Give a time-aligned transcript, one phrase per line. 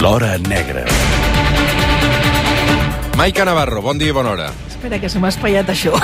[0.00, 0.84] L'Hora Negra.
[3.16, 4.48] Maica Navarro, bon dia i bona hora.
[4.70, 5.94] Espera, que se m'ha espatllat això.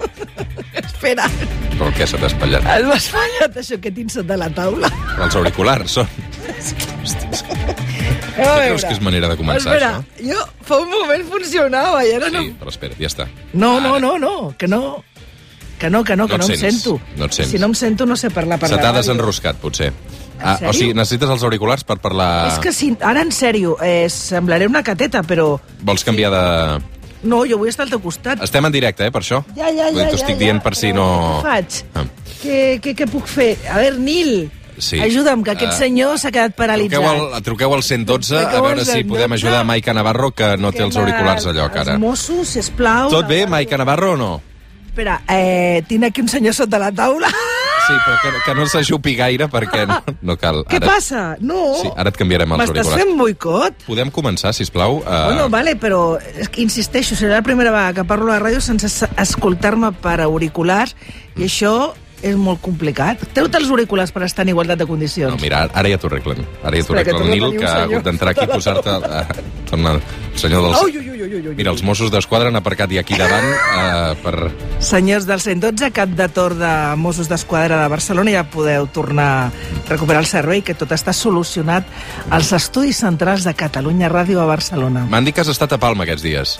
[0.80, 1.26] Espera,
[1.76, 2.64] Però què se t'ha espatllat?
[2.64, 4.88] m'ha espatllat això que tinc sota la taula.
[5.20, 6.08] Els auriculars són...
[8.40, 9.90] Anem a creus que és manera de començar, espera,
[10.24, 12.40] jo fa un moment funcionava i ara no...
[12.40, 13.26] Sí, però espera, ja està.
[13.52, 14.00] No, no, Ara.
[14.06, 14.80] no, no, que no...
[15.80, 16.94] Que no, que no, que No no, em sents, sento.
[17.16, 17.50] no et sents.
[17.52, 19.00] Si no em sento, no sé parlar per Se la t'ha ràdio.
[19.00, 19.90] desenroscat, potser.
[20.42, 22.30] Ah, o sigui, necessites els auriculars per parlar...
[22.52, 25.58] És que si, ara en sèrio, eh, semblaré una cateta, però...
[25.82, 26.44] Vols canviar de...
[27.22, 28.40] No, jo vull estar al teu costat.
[28.42, 29.42] Estem en directe, eh, per això?
[29.56, 31.42] Ja, ja, ja, T'ho estic ja, dient per si no...
[31.42, 31.82] Què faig?
[31.94, 32.06] Ah.
[32.40, 33.50] Què, què, què puc fer?
[33.68, 34.48] A veure, Nil,
[34.80, 34.96] Sí.
[35.04, 37.02] ajuda'm, que aquest Eh, senyor s'ha quedat paralitzat.
[37.02, 39.08] Truqueu al, truqueu al 112 a Truqueu al veure si 112.
[39.10, 41.98] podem ajudar Maica Navarro, que no té els auriculars a lloc, ara.
[41.98, 43.10] Els Mossos, sisplau.
[43.12, 43.42] Tot bé.
[43.46, 44.30] Maica Navarro, o no?
[44.86, 47.28] Espera, eh, tinc aquí un senyor sota la taula.
[47.90, 49.98] Sí, però que, que no s'ajupi gaire perquè no,
[50.30, 50.62] no cal.
[50.70, 51.24] Què passa?
[51.42, 51.62] No.
[51.80, 53.02] Sí, ara et canviarem els M'estàs auriculars.
[53.02, 53.86] fent boicot?
[53.88, 55.00] Podem començar, si plau?
[55.00, 55.16] Uh...
[55.30, 56.02] Bueno, vale, però
[56.62, 60.94] insisteixo, serà la primera vegada que parlo a la ràdio sense escoltar-me per auriculars
[61.36, 61.74] i això
[62.22, 63.22] és molt complicat.
[63.34, 65.32] Treu-te els auriculars per estar en igualtat de condicions.
[65.32, 66.44] No, mira, ara ja t'ho arreglen.
[66.60, 68.46] Ara ja t'ho Espera, que arregla el torna a Nil, que ha hagut d'entrar aquí
[68.46, 69.56] i posar-te...
[69.70, 70.02] Torna el
[70.38, 70.80] senyor dels...
[70.82, 71.54] Ui, ui, ui, ui, ui.
[71.54, 74.50] Mira, els Mossos d'Esquadra han aparcat ja aquí davant uh, per...
[74.82, 79.50] Senyors del 112, cap de tor de Mossos d'Esquadra de Barcelona, ja podeu tornar a
[79.88, 81.86] recuperar el servei, que tot està solucionat
[82.34, 85.06] als estudis centrals de Catalunya Ràdio a Barcelona.
[85.10, 86.56] M'han dit que has estat a Palma aquests dies.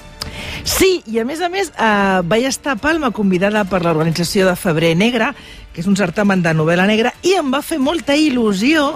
[0.62, 4.54] Sí, i a més a més eh, vaig estar a Palma convidada per l'organització de
[4.58, 5.32] Febrer Negre,
[5.74, 8.92] que és un certamen de novel·la negra, i em va fer molta il·lusió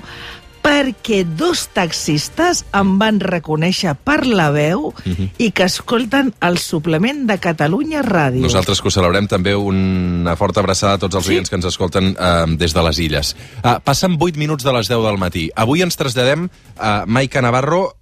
[0.65, 4.89] perquè dos taxistes em van reconèixer per la veu
[5.37, 8.41] i que escolten el suplement de Catalunya Ràdio.
[8.47, 11.35] Nosaltres que ho celebrem també una forta abraçada a tots els Sí.
[11.35, 13.35] oients que ens escolten uh, des de les illes.
[13.63, 15.51] Uh, passen 8 minuts de les 10 del matí.
[15.55, 16.49] Avui ens traslladem
[16.79, 17.93] a Maica Navarro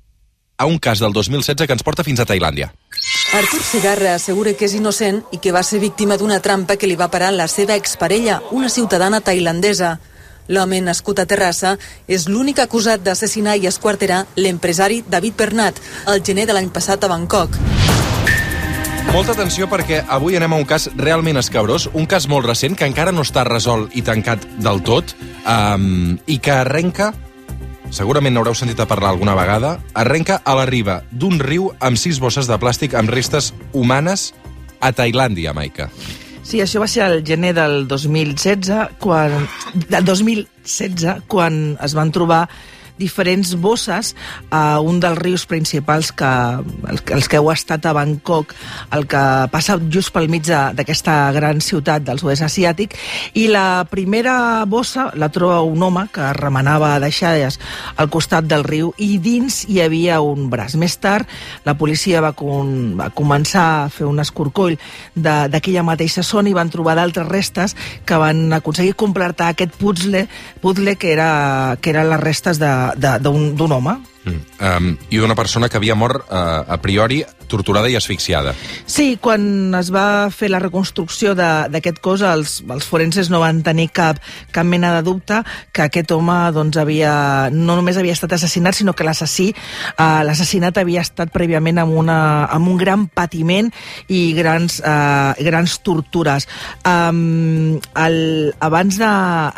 [0.56, 2.70] a un cas del 2016 que ens porta fins a Tailàndia.
[3.34, 6.94] Artur Segarra assegura que és innocent i que va ser víctima d'una trampa que li
[6.94, 9.98] va parar la seva exparella, una ciutadana tailandesa.
[10.48, 11.76] L'home nascut a Terrassa
[12.10, 15.78] és l'únic acusat d'assassinar i esquarterar l'empresari David Bernat
[16.10, 17.58] el gener de l'any passat a Bangkok.
[19.12, 22.86] Molta atenció perquè avui anem a un cas realment escabrós, un cas molt recent que
[22.88, 25.12] encara no està resolt i tancat del tot
[25.44, 27.10] um, i que arrenca,
[27.92, 32.22] segurament n'haureu sentit a parlar alguna vegada, arrenca a la riba d'un riu amb sis
[32.24, 34.30] bosses de plàstic amb restes humanes
[34.80, 35.90] a Tailàndia, Maica.
[36.42, 39.46] Sí, això va ser el gener del 2016, quan,
[39.88, 42.42] del 2016, quan es van trobar
[43.02, 44.14] diferents bosses
[44.54, 46.30] a un dels rius principals que
[46.88, 48.54] els, que heu estat a Bangkok,
[48.94, 52.94] el que passa just pel mig d'aquesta gran ciutat del sud-est asiàtic,
[53.34, 57.58] i la primera bossa la troba un home que remenava deixalles
[57.96, 60.76] al costat del riu i dins hi havia un braç.
[60.78, 61.26] Més tard,
[61.66, 64.76] la policia va, con, va començar a fer un escorcoll
[65.16, 67.76] d'aquella mateixa zona i van trobar d'altres restes
[68.06, 70.26] que van aconseguir completar aquest puzzle,
[70.62, 73.96] puzzle que, era, que eren les restes de- d'un home.
[74.24, 74.40] Mm.
[74.62, 77.22] Um, I d'una persona que havia mort uh, a priori
[77.52, 78.54] torturada i asfixiada.
[78.88, 83.90] Sí, quan es va fer la reconstrucció d'aquest cos, els, els forenses no van tenir
[83.94, 84.20] cap,
[84.54, 85.42] cap mena de dubte
[85.72, 87.12] que aquest home doncs, havia,
[87.52, 92.18] no només havia estat assassinat, sinó que l'assassí, eh, l'assassinat havia estat prèviament amb, una,
[92.52, 93.70] amb un gran patiment
[94.08, 96.48] i grans, eh, grans tortures.
[96.88, 99.12] Um, el, abans de...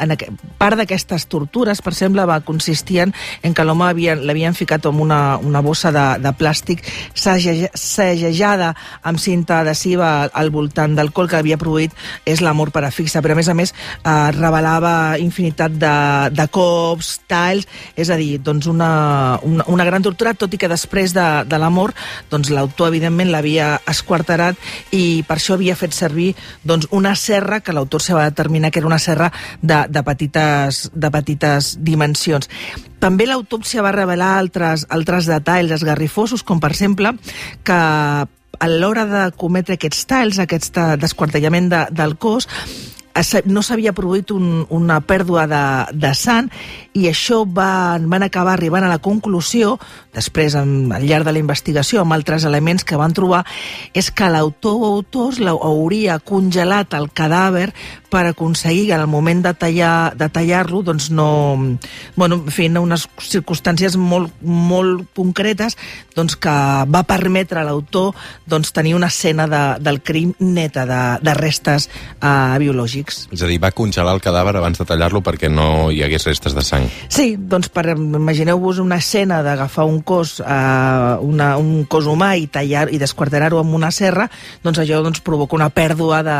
[0.04, 3.14] En aqu, part d'aquestes tortures, per exemple, va consistir en,
[3.54, 6.84] que l'home l'havien ficat en una, una bossa de, de plàstic
[7.84, 8.72] segejada
[9.02, 13.22] amb cinta adhesiva al voltant del col que havia produït és la mort per afixa,
[13.22, 15.94] però a més a més eh, revelava infinitat de,
[16.34, 20.70] de cops, talls, és a dir, doncs una, una, una gran tortura, tot i que
[20.70, 21.96] després de, de la mort
[22.30, 24.58] doncs l'autor evidentment l'havia esquarterat
[24.96, 26.32] i per això havia fet servir
[26.64, 29.30] doncs, una serra que l'autor se va determinar que era una serra
[29.60, 32.50] de, de, petites, de petites dimensions.
[33.04, 37.10] També l'autòpsia va revelar altres, altres detalls esgarrifosos, com per exemple
[37.60, 42.48] que a l'hora de cometre aquests talls, aquest eh, desquartellament de, del cos,
[43.46, 45.64] no s'havia produït un, una pèrdua de,
[45.94, 46.48] de sang
[46.94, 49.76] i això van, van acabar arribant a la conclusió,
[50.14, 53.44] després en, al llarg de la investigació amb altres elements que van trobar,
[53.94, 57.72] és que l'autor o autors hauria congelat el cadàver
[58.14, 61.78] per aconseguir en el moment de tallar- de tallar-lo doncs no...
[62.14, 65.74] Bueno, en unes circumstàncies molt, molt concretes
[66.14, 66.54] doncs que
[66.86, 68.14] va permetre a l'autor
[68.46, 71.88] doncs, tenir una escena de, del crim neta de, de restes
[72.22, 73.03] eh, biològics.
[73.04, 73.28] Narcòtics.
[73.32, 76.54] És a dir, va congelar el cadàver abans de tallar-lo perquè no hi hagués restes
[76.54, 76.86] de sang.
[77.08, 82.46] Sí, doncs per, imagineu-vos una escena d'agafar un cos, eh, una, un cos humà i
[82.46, 84.28] tallar i desquarterar-ho amb una serra,
[84.62, 86.38] doncs allò doncs, provoca una pèrdua de,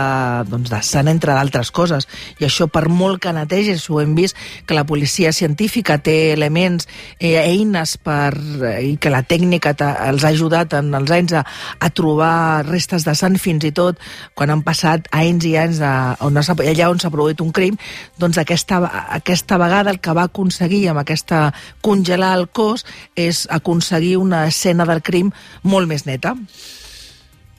[0.51, 2.09] doncs, de sang, entre d'altres coses.
[2.41, 6.89] I això, per molt que netegis, ho hem vist, que la policia científica té elements,
[7.19, 9.75] eh, eines per, eh, i que la tècnica
[10.09, 11.45] els ha ajudat en els anys a,
[11.81, 13.99] a trobar restes de sang fins i tot
[14.35, 15.91] quan han passat anys i anys de,
[16.25, 17.77] on allà on s'ha produït un crim,
[18.21, 18.81] doncs aquesta,
[19.17, 21.49] aquesta vegada el que va aconseguir amb aquesta
[21.85, 22.87] congelar el cos
[23.17, 26.35] és aconseguir una escena del crim molt més neta.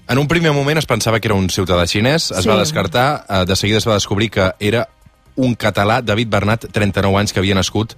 [0.07, 2.50] En un primer moment es pensava que era un ciutadà xinès, es sí.
[2.50, 4.88] va descartar, eh, de seguida es va descobrir que era
[5.36, 7.95] un català, David Bernat, 39 anys, que havia nascut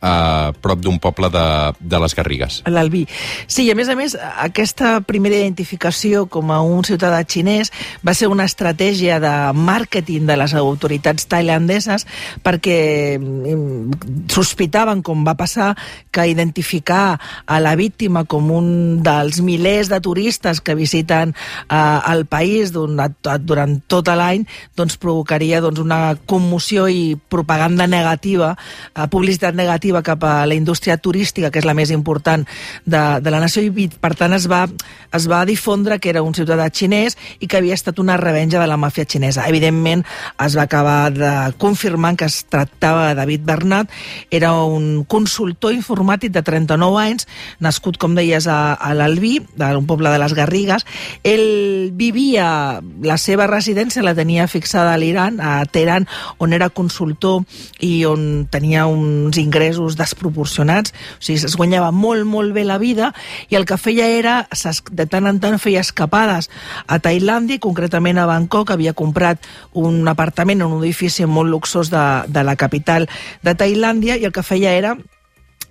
[0.00, 1.46] a prop d'un poble de,
[1.80, 2.60] de les Garrigues.
[2.66, 3.04] L'Albí.
[3.46, 7.72] Sí, i a més a més, aquesta primera identificació com a un ciutadà xinès
[8.06, 12.06] va ser una estratègia de màrqueting de les autoritats tailandeses
[12.44, 15.74] perquè mm, sospitaven, com va passar,
[16.10, 22.24] que identificar a la víctima com un dels milers de turistes que visiten eh, el
[22.30, 24.46] país durant tot l'any
[24.78, 28.54] doncs provocaria doncs, una commoció i propaganda negativa,
[28.94, 32.46] eh, publicitat negativa positiva cap a la indústria turística, que és la més important
[32.86, 34.68] de, de la nació, i per tant es va,
[35.12, 38.68] es va difondre que era un ciutadà xinès i que havia estat una revenja de
[38.70, 39.48] la màfia xinesa.
[39.48, 40.04] Evidentment,
[40.38, 43.90] es va acabar de confirmant que es tractava de David Bernat,
[44.30, 47.26] era un consultor informàtic de 39 anys,
[47.58, 50.86] nascut, com deies, a, a l'Albí, d'un poble de les Garrigues.
[51.24, 56.06] Ell vivia, la seva residència la tenia fixada a l'Iran, a Teheran,
[56.38, 57.42] on era consultor
[57.82, 62.78] i on tenia uns ingressos ingressos desproporcionats, o sigui, es guanyava molt, molt bé la
[62.78, 63.12] vida
[63.48, 64.46] i el que feia era,
[64.92, 66.50] de tant en tant feia escapades
[66.86, 69.40] a Tailàndia, concretament a Bangkok, havia comprat
[69.72, 73.08] un apartament en un edifici molt luxós de, de la capital
[73.42, 74.96] de Tailàndia i el que feia era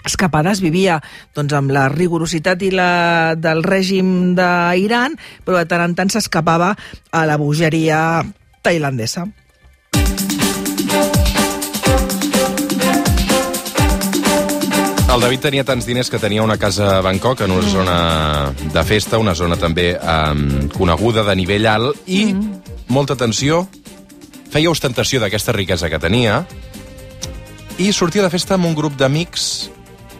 [0.06, 1.02] escapades, vivia
[1.36, 6.76] doncs, amb la rigorositat i la, del règim d'Iran, però de tant en tant s'escapava
[7.12, 8.24] a la bogeria
[8.64, 9.28] tailandesa.
[15.10, 17.72] El David tenia tants diners que tenia una casa a Bangkok, en una mm.
[17.74, 22.76] zona de festa, una zona també um, coneguda de nivell alt, i, mm.
[22.94, 23.64] molta atenció,
[24.54, 26.44] feia ostentació d'aquesta riquesa que tenia,
[27.82, 29.72] i sortia de festa amb un grup d'amics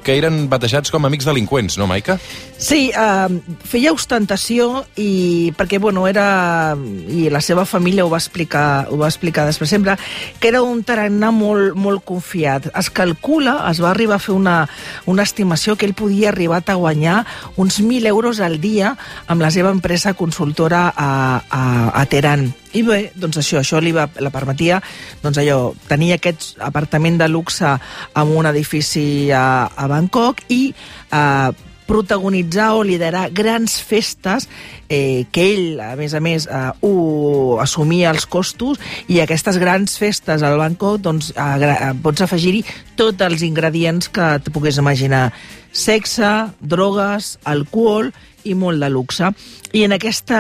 [0.10, 2.16] que eren batejats com amics delinqüents, no, Maica?
[2.58, 6.74] Sí, eh, feia ostentació i perquè, bueno, era...
[7.10, 9.96] i la seva família ho va explicar, ho va explicar després sempre,
[10.42, 12.72] que era un tarannà molt, molt confiat.
[12.80, 14.64] Es calcula, es va arribar a fer una,
[15.06, 17.20] una estimació que ell podia arribar a guanyar
[17.56, 18.96] uns 1.000 euros al dia
[19.28, 21.12] amb la seva empresa consultora a,
[21.46, 21.64] a,
[21.94, 22.50] a Teheran.
[22.78, 24.78] I bé, doncs això, això li va, la permetia
[25.24, 31.50] doncs allò, tenir aquest apartament de luxe en un edifici a, a Bangkok i eh,
[31.90, 34.48] protagonitzar o liderar grans festes
[34.88, 38.78] eh, que ell, a més a més, eh, ho assumia els costos
[39.10, 42.64] i aquestes grans festes al Bangkok doncs, eh, pots afegir-hi
[43.00, 45.30] tots els ingredients que et puguis imaginar.
[45.74, 48.14] Sexe, drogues, alcohol
[48.46, 49.30] i molt de luxe.
[49.74, 50.32] I en aquest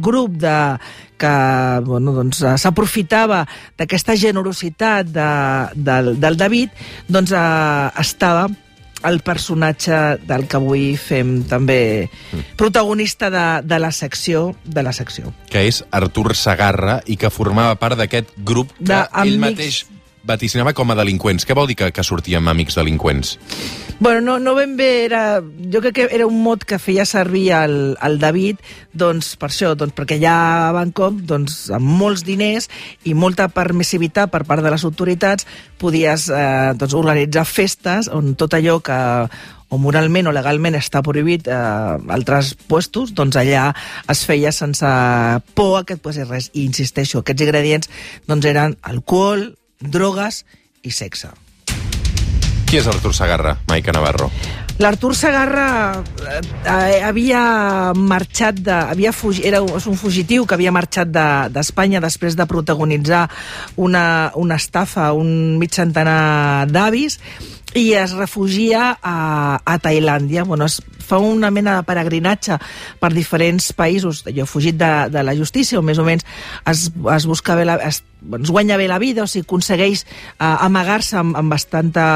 [0.00, 0.56] grup de,
[1.20, 1.34] que
[1.84, 3.44] bueno, doncs, s'aprofitava
[3.78, 5.28] d'aquesta generositat de,
[5.76, 6.72] del, del David,
[7.08, 8.48] doncs eh, estava
[9.04, 12.08] el personatge del que avui fem també
[12.60, 15.32] protagonista de, de la secció de la secció.
[15.50, 19.84] Que és Artur Sagarra i que formava part d'aquest grup que de ell mateix
[20.30, 21.46] vaticinava com a delinqüents.
[21.46, 23.36] Què vol dir que, que sortíem amics delinqüents?
[24.00, 25.42] Bueno, no, no ben bé era...
[25.42, 28.62] Jo crec que era un mot que feia servir el, el David,
[28.96, 30.36] doncs per això, doncs perquè allà
[30.70, 32.70] a Bangkok, doncs amb molts diners
[33.04, 35.44] i molta permissivitat per part de les autoritats,
[35.78, 39.00] podies eh, doncs, organitzar festes on tot allò que
[39.70, 43.70] o moralment o legalment està prohibit a eh, altres puestos, doncs allà
[44.10, 44.88] es feia sense
[45.54, 46.50] por a que et posés res.
[46.56, 47.90] I insisteixo, aquests ingredients
[48.26, 50.44] doncs eren alcohol, drogues
[50.82, 51.32] i sexe.
[52.70, 54.28] Qui és Artur Sagarra, Maica Navarro?
[54.80, 57.40] L'Artur Sagarra eh, eh, havia
[57.92, 58.72] marxat de...
[58.94, 61.10] Havia fugi, era un, un fugitiu que havia marxat
[61.52, 63.26] d'Espanya de, després de protagonitzar
[63.76, 64.04] una,
[64.40, 67.18] una estafa a un mig centenar d'avis
[67.76, 69.16] i es refugia a,
[69.60, 70.46] a Tailàndia.
[70.48, 72.58] Bueno, es fa una mena de peregrinatge
[73.00, 76.26] per diferents països, he fugit de, de la justícia, o més o menys
[76.70, 78.02] es, es busca bé la, es,
[78.40, 82.06] es guanya bé la vida, o sigui, aconsegueix uh, amagar-se amb, amb bastanta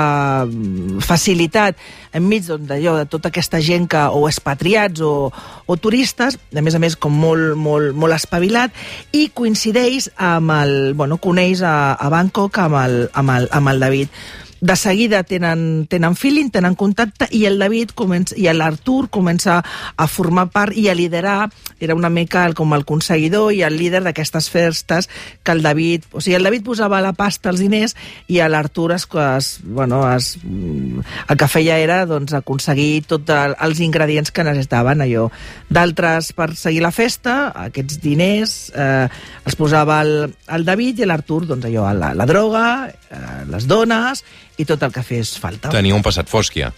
[0.47, 1.81] mm, facilitat
[2.15, 5.33] enmig d'allò, de tota aquesta gent que o expatriats o,
[5.67, 8.75] o turistes, a més a més com molt, molt, molt espavilat,
[9.17, 13.87] i coincideix amb el, bueno, coneix a, a Bangkok amb el, amb el, amb el
[13.89, 19.59] David de seguida tenen, tenen feeling, tenen contacte, i el David comença, i l'Artur comença
[19.61, 21.51] a formar part i a liderar,
[21.85, 25.11] era una mica el, com el conseguidor i el líder d'aquestes festes
[25.45, 26.07] que el David...
[26.17, 27.93] O sigui, el David posava la pasta, els diners,
[28.33, 29.05] i l'Artur es,
[29.37, 35.27] es, bueno, es, el que feia era doncs, aconseguir tots els ingredients que necessitaven, allò.
[35.69, 39.13] D'altres, per seguir la festa, aquests diners eh,
[39.45, 44.25] els posava el, el David i l'Artur, doncs allò, la, la droga, eh, les dones
[44.59, 45.73] i tot el que fes falta.
[45.75, 46.73] Tenia un passat fosc, ja.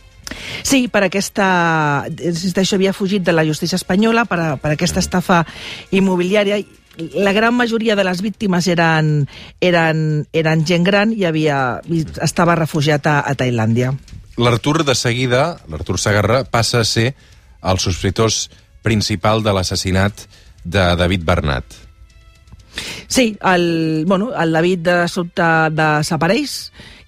[0.66, 1.46] Sí, per aquesta...
[2.10, 5.44] Insisteixo, havia fugit de la justícia espanyola per, a, per aquesta estafa
[5.94, 6.62] immobiliària
[6.96, 9.26] la gran majoria de les víctimes eren,
[9.60, 11.82] eren, eren gent gran i havia,
[12.24, 13.92] estava refugiat a, a Tailàndia.
[14.40, 17.10] L'Artur, de seguida, l'Artur Sagarra, passa a ser
[17.60, 18.46] el sospitós
[18.84, 20.26] principal de l'assassinat
[20.64, 21.85] de David Bernat.
[23.08, 25.46] Sí, el, bueno, el David de sobte
[25.76, 26.58] desapareix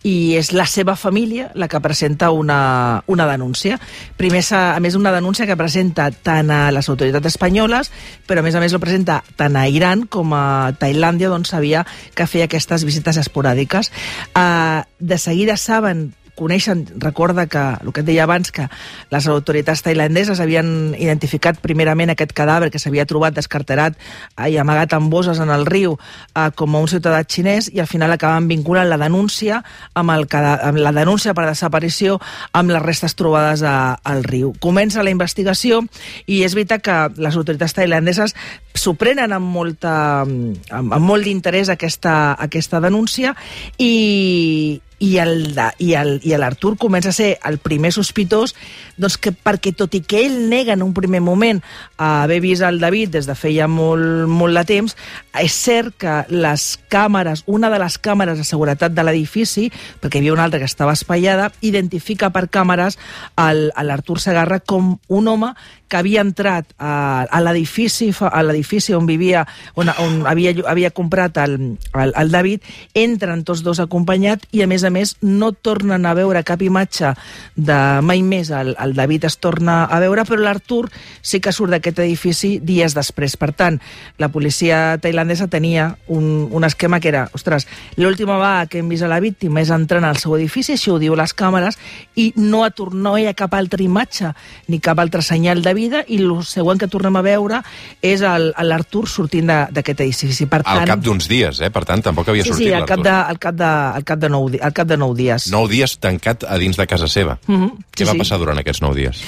[0.06, 3.78] i és la seva família la que presenta una, una denúncia.
[4.16, 7.90] Primer, a més, una denúncia que presenta tant a les autoritats espanyoles,
[8.26, 11.84] però a més a més lo presenta tant a Iran com a Tailàndia, on sabia
[12.14, 13.90] que feia aquestes visites esporàdiques.
[14.38, 18.68] Uh, de seguida saben coneixen, recorda que, el que et deia abans, que
[19.10, 23.98] les autoritats tailandeses havien identificat primerament aquest cadàver que s'havia trobat descarterat
[24.46, 27.90] i amagat amb bosses en el riu eh, com a un ciutadà xinès i al
[27.90, 29.62] final acaben vinculant la denúncia
[29.94, 32.18] amb, el, amb la denúncia per desaparició
[32.52, 34.54] amb les restes trobades a, al riu.
[34.62, 35.82] Comença la investigació
[36.26, 38.36] i és veritat que les autoritats tailandeses
[38.78, 43.34] s'ho prenen amb, molta, amb, amb molt d'interès aquesta, aquesta denúncia
[43.78, 48.54] i, i l'Artur comença a ser el primer sospitós
[48.98, 51.62] doncs que, perquè tot i que ell nega en un primer moment
[51.96, 54.96] a haver vist el David des de feia molt, molt de temps,
[55.38, 59.68] és cert que les càmeres, una de les càmeres de seguretat de l'edifici,
[60.02, 62.98] perquè hi havia una altra que estava espaiada, identifica per càmeres
[63.38, 65.54] l'Artur Segarra com un home
[65.88, 71.38] que havia entrat a, a l'edifici a l'edifici on vivia, on, on havia, havia comprat
[71.42, 71.56] el,
[71.94, 72.64] el, el David,
[72.94, 77.14] entren tots dos acompanyats i, a més a més, no tornen a veure cap imatge
[77.56, 80.84] de mai més el, el David es torna a veure, però l'Artur
[81.22, 83.36] sí que surt d'aquest edifici dies després.
[83.40, 83.78] Per tant,
[84.20, 89.06] la policia tailandesa tenia un, un esquema que era, ostres, l'última vegada que hem vist
[89.06, 91.78] a la víctima és entrant al seu edifici, això ho diu les càmeres,
[92.16, 94.32] i no, no hi ha cap altra imatge
[94.68, 97.62] ni cap altre senyal de vida i el següent que tornem a veure
[98.02, 100.48] és l'Artur sortint d'aquest edifici.
[100.50, 101.70] Per tant, al cap d'uns dies, eh?
[101.74, 104.22] Per tant, tampoc havia sí, sortit sí, al cap, de, al, cap de, al, cap
[104.22, 105.48] de nou, al cap de nou dies.
[105.54, 107.38] Nou dies tancat a dins de casa seva.
[107.46, 107.70] Mm -hmm.
[107.94, 108.22] Què sí, va sí.
[108.24, 109.22] passar durant aquests nou dies?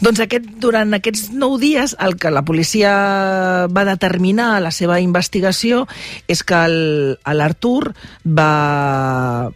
[0.00, 2.92] Doncs aquest, durant aquests nou dies el que la policia
[3.68, 5.86] va determinar a la seva investigació
[6.28, 6.60] és que
[7.24, 7.94] l'Artur
[8.24, 9.50] va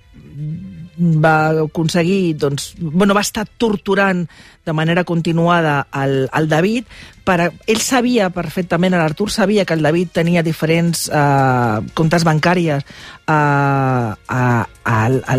[0.98, 4.26] va aconseguir, doncs, bueno, va estar torturant
[4.66, 6.84] de manera continuada al, al David.
[7.24, 12.84] Per, a, ell sabia perfectament, l'Artur sabia que el David tenia diferents eh, comptes bancàries
[12.84, 14.44] eh, a,
[14.84, 15.38] a, a,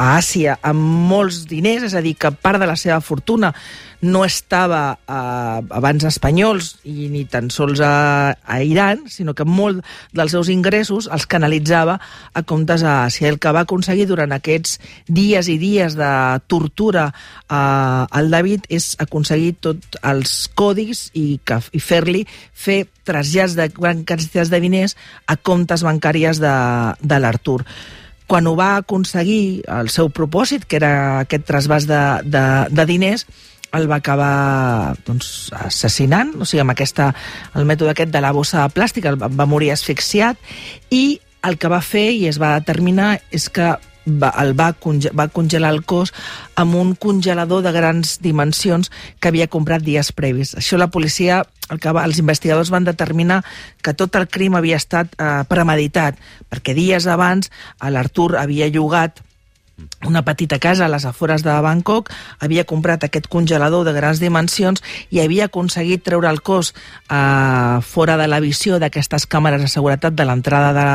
[0.00, 0.80] a Àsia amb
[1.10, 3.52] molts diners, és a dir, que part de la seva fortuna
[4.00, 5.18] no estava a
[5.76, 9.84] abans espanyols i ni tan sols a, a Iran, sinó que molt
[10.16, 11.98] dels seus ingressos els canalitzava
[12.32, 13.28] a comptes a Àsia.
[13.28, 16.10] El que va aconseguir durant aquests dies i dies de
[16.48, 17.62] tortura a,
[18.08, 22.24] al David és aconseguir tots els codis i, que, i fer-li
[22.56, 24.96] fer trasllats de grans quantitats de diners
[25.28, 26.56] a comptes bancàries de,
[27.04, 27.60] de l'Artur
[28.30, 30.92] quan ho va aconseguir el seu propòsit, que era
[31.24, 33.26] aquest trasbàs de, de, de diners,
[33.74, 37.10] el va acabar doncs, assassinant, o sigui, amb aquesta,
[37.58, 40.38] el mètode aquest de la bossa de plàstic, el va morir asfixiat,
[40.94, 43.72] i el que va fer i es va determinar és que
[44.22, 46.12] va, el va, conge va congelar el cos
[46.60, 48.90] amb un congelador de grans dimensions
[49.20, 50.54] que havia comprat dies previs.
[50.58, 53.42] Això la policia, el que va, els investigadors van determinar
[53.82, 56.18] que tot el crim havia estat eh, premeditat,
[56.50, 57.50] perquè dies abans
[57.80, 59.22] l'Artur havia llogat
[60.06, 62.10] una petita casa a les afores de Bangkok,
[62.40, 68.16] havia comprat aquest congelador de grans dimensions i havia aconseguit treure el cos eh, fora
[68.20, 70.88] de la visió d'aquestes càmeres de seguretat de l'entrada de,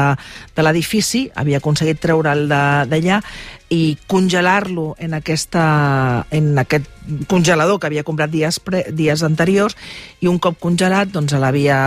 [0.55, 3.21] de l'edifici, havia aconseguit treure'l d'allà
[3.69, 6.85] i congelar-lo en, aquesta, en aquest
[7.27, 9.77] congelador que havia comprat dies, pre, dies anteriors
[10.21, 11.79] i un cop congelat doncs l'havia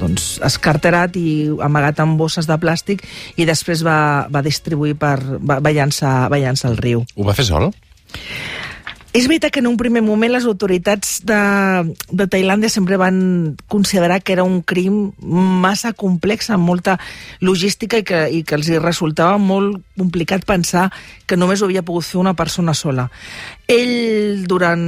[0.00, 3.04] doncs, escarterat i amagat en bosses de plàstic
[3.36, 5.18] i després va, va distribuir per...
[5.40, 7.04] va, va, llançar, va llançar al riu.
[7.16, 7.70] Ho va fer sol?
[9.16, 11.36] És veritat que en un primer moment les autoritats de,
[12.12, 15.14] de Tailàndia sempre van considerar que era un crim
[15.62, 16.98] massa complex, amb molta
[17.40, 20.90] logística i que, i que els resultava molt complicat pensar
[21.24, 23.08] que només ho havia pogut fer una persona sola.
[23.72, 24.84] Ell, durant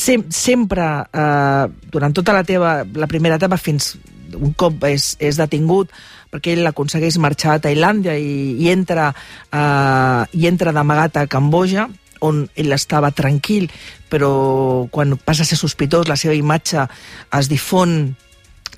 [0.00, 3.96] sem sempre, eh, durant tota la teva la primera etapa, fins
[4.32, 5.90] un cop és, és detingut,
[6.30, 9.10] perquè ell aconsegueix marxar a Tailàndia i, i entra,
[9.50, 11.88] eh, i entra d'amagat a Camboja,
[12.24, 13.68] on ell estava tranquil,
[14.12, 16.84] però quan passa a ser sospitós la seva imatge
[17.38, 18.14] es difon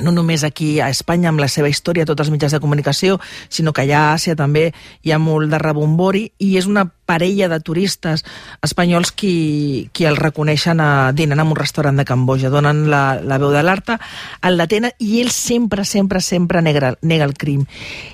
[0.02, 3.72] no només aquí a Espanya amb la seva història, tots els mitjans de comunicació, sinó
[3.72, 4.70] que allà a Àsia també
[5.02, 8.24] hi ha molt de rebombori i és una parella de turistes
[8.64, 13.38] espanyols qui, qui el reconeixen a, dinant en un restaurant de Camboja, donen la, la
[13.42, 13.98] veu de l'Arta,
[14.46, 17.66] el detenen i ell sempre, sempre, sempre nega, nega el crim.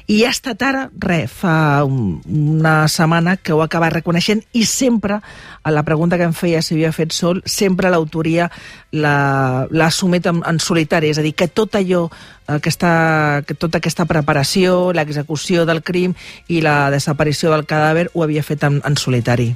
[0.09, 5.21] I ha estat ara, res, fa un, una setmana que ho acaba reconeixent i sempre,
[5.63, 8.49] a la pregunta que em feia si havia fet sol, sempre l'autoria
[8.91, 12.07] l'ha assumit en, en solitari, és a dir, que tot allò
[12.49, 16.15] aquesta, que tota aquesta preparació, l'execució del crim
[16.49, 19.53] i la desaparició del cadàver ho havia fet en, en solitari.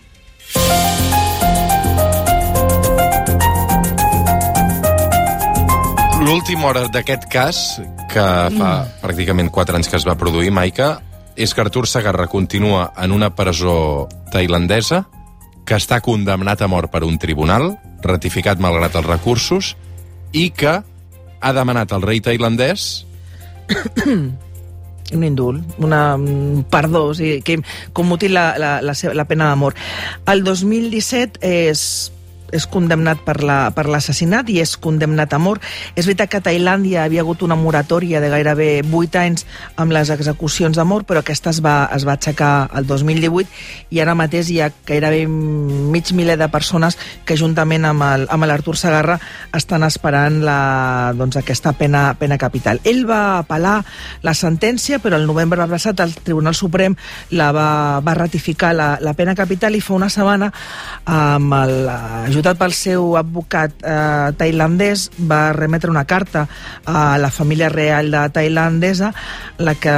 [6.22, 7.58] L'última hora d'aquest cas,
[8.12, 9.00] que fa mm.
[9.02, 11.00] pràcticament 4 anys que es va produir, Maica,
[11.34, 15.02] és que Artur Sagarra continua en una presó tailandesa,
[15.66, 17.72] que està condemnat a mort per un tribunal,
[18.04, 19.74] ratificat malgrat els recursos,
[20.32, 20.78] i que
[21.42, 23.04] ha demanat al rei tailandès
[25.12, 27.58] un indult, una, un perdó, o sigui, que
[27.92, 29.76] commuti la, la, la, seva, la pena de mort.
[30.30, 31.84] El 2017 és
[32.52, 35.64] és condemnat per l'assassinat la, i és condemnat a mort.
[35.96, 39.46] És veritat que a Tailàndia havia hagut una moratòria de gairebé 8 anys
[39.80, 43.48] amb les execucions de mort, però aquesta es va, es va aixecar el 2018
[43.90, 49.18] i ara mateix hi ha gairebé mig miler de persones que juntament amb l'Artur Sagarra
[49.56, 52.80] estan esperant la, doncs, aquesta pena, pena capital.
[52.84, 53.78] Ell va apel·lar
[54.22, 56.96] la sentència, però el novembre passat el Tribunal Suprem
[57.32, 57.68] la va,
[58.04, 60.50] va ratificar la, la pena capital i fa una setmana
[61.08, 61.76] amb el,
[62.42, 66.48] ajudat pel seu advocat eh, tailandès, va remetre una carta
[66.84, 69.12] a la família real de tailandesa,
[69.58, 69.92] la que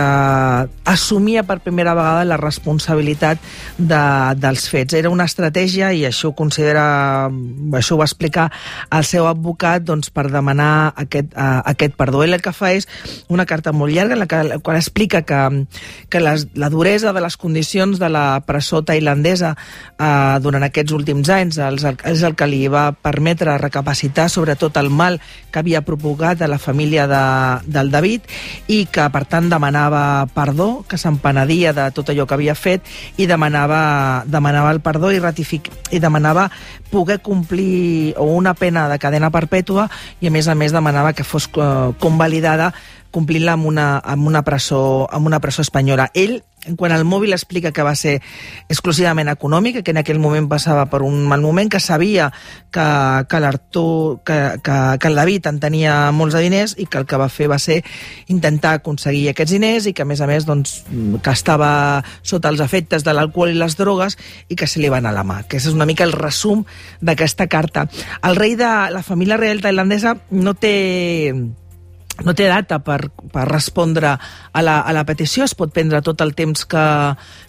[0.85, 3.41] assumia per primera vegada la responsabilitat
[3.79, 4.03] de,
[4.37, 4.93] dels fets.
[4.93, 7.31] Era una estratègia, i això ho considera,
[7.73, 8.51] això ho va explicar
[8.93, 12.27] el seu advocat, doncs, per demanar aquest, uh, aquest perdó.
[12.27, 12.89] Ell el que fa és
[13.33, 15.65] una carta molt llarga en la, qual explica que,
[16.13, 21.33] que les, la duresa de les condicions de la presó tailandesa uh, durant aquests últims
[21.33, 25.21] anys els, és el que li va permetre recapacitar sobre tot el mal
[25.51, 27.23] que havia propagat a la família de,
[27.67, 28.29] del David
[28.69, 33.29] i que, per tant, demanava perdó, que s'empenedia de tot allò que havia fet i
[33.31, 36.49] demanava, demanava el perdó i, ratific, i demanava
[36.91, 39.89] poder complir una pena de cadena perpètua
[40.21, 41.71] i, a més a més, demanava que fos eh,
[42.03, 42.73] convalidada
[43.15, 46.11] complint-la amb, una, amb, una presó, amb una presó espanyola.
[46.15, 46.41] Ell,
[46.79, 48.15] quan el mòbil explica que va ser
[48.73, 52.31] exclusivament econòmic, que en aquell moment passava per un mal moment, que sabia
[52.73, 52.87] que,
[53.29, 57.09] que l'Artur, que, que, que el David en tenia molts de diners i que el
[57.11, 57.81] que va fer va ser
[58.33, 62.65] intentar aconseguir aquests diners i que, a més a més, doncs, que estava sota els
[62.65, 64.17] efectes de l'alcohol i les drogues
[64.49, 65.43] i que se li va anar a la mà.
[65.49, 66.65] Que és una mica el resum
[67.05, 67.89] d'aquesta carta.
[68.23, 70.75] El rei de la família real tailandesa no té
[72.23, 76.23] no té data per, per respondre a la, a la petició, es pot prendre tot
[76.23, 76.85] el temps que,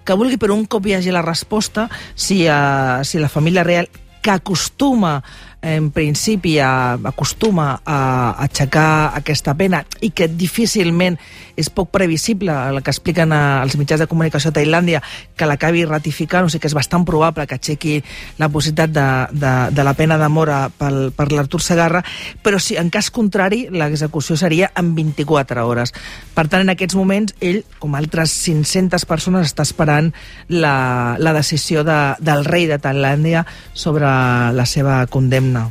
[0.03, 3.89] que vulgui, però un cop hi hagi la resposta, si, uh, si la família real
[4.25, 5.19] que acostuma
[5.61, 7.99] en principi a, acostuma a
[8.43, 11.17] aixecar aquesta pena i que difícilment
[11.55, 15.01] és poc previsible el que expliquen als mitjans de comunicació a Tailàndia
[15.35, 17.95] que l'acabi ratificant, o sigui que és bastant probable que aixequi
[18.41, 22.03] la possibilitat de, de, de la pena de mort per, per l'Artur Segarra,
[22.43, 25.93] però si en cas contrari l'execució seria en 24 hores.
[26.35, 30.11] Per tant, en aquests moments, ell, com altres 500 persones, està esperant
[30.49, 34.09] la, la decisió de, del rei de Tailàndia sobre
[34.55, 35.69] la seva condemna no.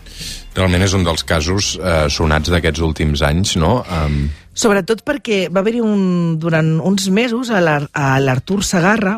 [0.56, 3.76] Realment és un dels casos eh, sonats d'aquests últims anys, no?
[3.84, 4.24] Um...
[4.54, 6.02] Sobretot perquè va haver-hi un,
[6.38, 7.62] durant uns mesos a
[8.22, 9.16] l'Artur Sagarra,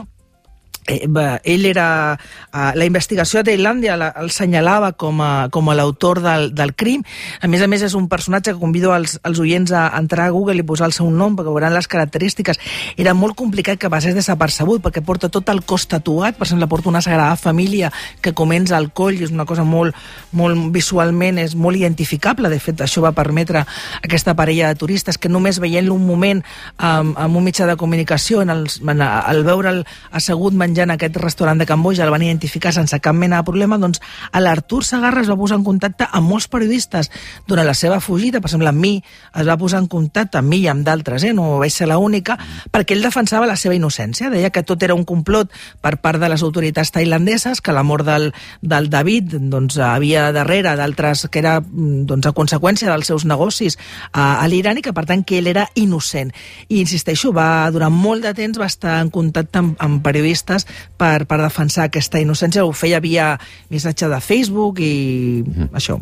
[0.86, 2.18] Eh, va, ell era...
[2.56, 6.72] Uh, la investigació a Tailàndia la, el senyalava com a, com a l'autor del, del
[6.78, 7.02] crim.
[7.42, 10.34] A més a més, és un personatge que convido als, als oients a entrar a
[10.34, 12.60] Google i posar el seu nom, perquè veuran les característiques.
[12.96, 16.90] Era molt complicat que passés desapercebut, perquè porta tot el cos tatuat, per exemple, porta
[16.92, 17.90] una Sagrada Família
[18.22, 19.96] que comença al coll, és una cosa molt,
[20.32, 22.50] molt visualment, és molt identificable.
[22.52, 23.66] De fet, això va permetre
[24.02, 26.44] aquesta parella de turistes que només veient-lo un moment
[26.78, 29.84] um, amb un mitjà de comunicació, en els, en, al veure'l
[30.16, 33.44] assegut menjant menjar en aquest restaurant de Camboja, el van identificar sense cap mena de
[33.44, 34.00] problema, doncs
[34.36, 37.10] l'Artur Sagarra es va posar en contacte amb molts periodistes
[37.48, 40.60] durant la seva fugida, per exemple, amb mi es va posar en contacte, amb mi
[40.64, 41.32] i amb d'altres, eh?
[41.32, 42.36] no vaig ser l'única,
[42.72, 46.28] perquè ell defensava la seva innocència, deia que tot era un complot per part de
[46.28, 51.56] les autoritats tailandeses, que la mort del, del David doncs, havia darrere d'altres, que era
[51.62, 53.78] doncs, a conseqüència dels seus negocis
[54.12, 56.34] a, a l'Iran i que, per tant, que ell era innocent.
[56.68, 60.65] I, insisteixo, va, durant molt de temps va estar en contacte amb, amb periodistes
[60.96, 62.64] per, per defensar aquesta innocència.
[62.64, 63.34] Ho feia via
[63.72, 64.94] missatge de Facebook i
[65.42, 65.72] mm.
[65.76, 65.98] això.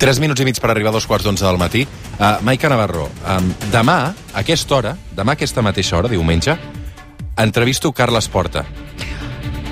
[0.00, 1.84] Tres minuts i mig per arribar a dos quarts d'onze del matí.
[2.16, 3.98] Uh, Maica Navarro, um, demà,
[4.32, 6.56] a aquesta hora, demà a aquesta mateixa hora, diumenge,
[7.36, 8.64] entrevisto Carles Porta.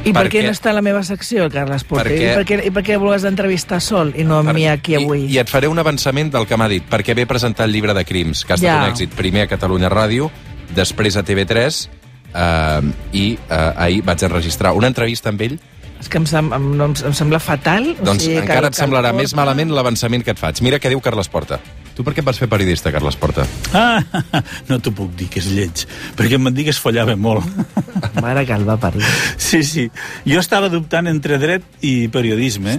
[0.04, 2.06] I per, per què no està a la meva secció, el Carles Porta?
[2.10, 2.28] Perquè...
[2.28, 4.56] I per què, i per què vols entrevistar sol i no amb per...
[4.56, 5.24] mi aquí avui?
[5.26, 7.96] I, I et faré un avançament del que m'ha dit, perquè ve presentar el llibre
[7.96, 8.82] de crims, que ha estat ja.
[8.84, 10.28] un èxit primer a Catalunya Ràdio,
[10.76, 11.86] després a TV3
[12.34, 15.58] eh, i eh, ahir vaig enregistrar una entrevista amb ell
[15.98, 17.88] és que em, sem em, em, em sembla fatal.
[17.98, 20.60] Doncs o sigui, encara et semblarà més malament l'avançament que et faig.
[20.62, 21.58] Mira què diu Carles Porta.
[21.96, 23.42] Tu per què vas fer periodista, Carles Porta?
[23.74, 23.98] Ah,
[24.70, 25.82] no t'ho puc dir, que és lleig.
[26.14, 27.42] Perquè em van dir que es follava molt.
[28.22, 29.02] Mare que el va parir.
[29.34, 29.88] Sí, sí.
[30.22, 32.78] Jo estava dubtant entre dret i periodisme,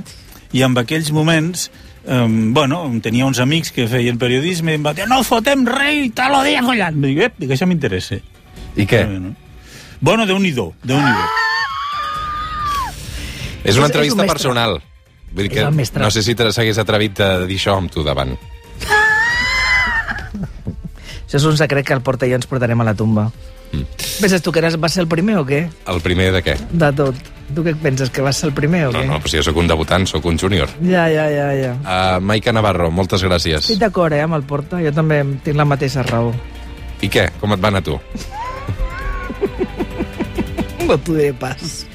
[0.56, 1.68] i en aquells moments
[2.08, 6.08] um, bueno, tenia uns amics que feien periodisme i em va dir, no fotem rei,
[6.16, 7.04] tal o dia collant.
[7.04, 8.24] Dic, eh, que això m'interessa.
[8.76, 9.04] I què?
[9.06, 9.36] Bueno,
[10.00, 11.28] bueno déu-n'hi-do, déu nhi déu
[13.70, 14.80] És una entrevista és personal.
[15.30, 15.66] Vull dir que
[16.00, 18.32] no sé si s'hagués atrevit a dir això amb tu davant.
[21.28, 23.30] això és un secret que el porta i ens portarem a la tumba.
[23.72, 23.86] Mm.
[24.22, 25.68] Penses tu que eres, vas ser el primer o què?
[25.94, 26.56] El primer de què?
[26.72, 27.16] De tot.
[27.54, 29.06] Tu què penses, que vas ser el primer o no, què?
[29.06, 30.70] No, no, però si jo sóc un debutant, sóc un júnior.
[30.82, 31.72] Ja, ja, ja, ja.
[31.82, 33.62] Uh, Maica Navarro, moltes gràcies.
[33.62, 34.82] Estic d'acord, eh, amb el Porta.
[34.82, 36.34] Jo també tinc la mateixa raó.
[37.02, 37.30] I què?
[37.42, 37.98] Com et van a tu?
[40.90, 41.89] no t'ho diré pas.